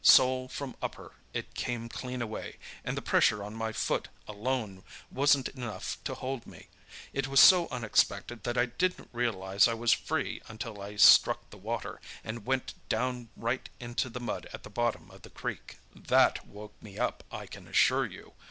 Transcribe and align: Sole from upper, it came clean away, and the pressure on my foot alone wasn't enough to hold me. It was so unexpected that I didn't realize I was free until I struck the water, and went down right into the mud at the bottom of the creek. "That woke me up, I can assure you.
Sole 0.03 0.47
from 0.47 0.75
upper, 0.81 1.13
it 1.31 1.53
came 1.53 1.87
clean 1.87 2.23
away, 2.23 2.57
and 2.83 2.97
the 2.97 3.03
pressure 3.03 3.43
on 3.43 3.53
my 3.53 3.71
foot 3.71 4.07
alone 4.27 4.81
wasn't 5.11 5.49
enough 5.49 6.03
to 6.05 6.15
hold 6.15 6.47
me. 6.47 6.69
It 7.13 7.27
was 7.27 7.39
so 7.39 7.67
unexpected 7.67 8.41
that 8.43 8.57
I 8.57 8.65
didn't 8.65 9.11
realize 9.13 9.67
I 9.67 9.75
was 9.75 9.93
free 9.93 10.41
until 10.47 10.81
I 10.81 10.95
struck 10.95 11.51
the 11.51 11.57
water, 11.57 12.01
and 12.23 12.47
went 12.47 12.73
down 12.89 13.29
right 13.37 13.69
into 13.79 14.09
the 14.09 14.19
mud 14.19 14.47
at 14.51 14.63
the 14.63 14.71
bottom 14.71 15.11
of 15.11 15.21
the 15.21 15.29
creek. 15.29 15.77
"That 15.95 16.47
woke 16.47 16.73
me 16.81 16.97
up, 16.97 17.23
I 17.31 17.45
can 17.45 17.67
assure 17.67 18.07
you. 18.07 18.33